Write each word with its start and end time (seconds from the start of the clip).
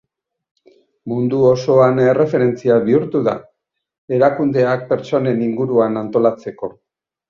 Mundu 1.11 1.41
osoan 1.49 2.01
erreferentzia 2.07 2.79
bihurtu 2.89 3.23
da, 3.31 3.37
erakundeak 4.21 4.93
pertsonen 4.93 5.49
inguruan 5.53 6.07
antolatzeko. 6.07 6.77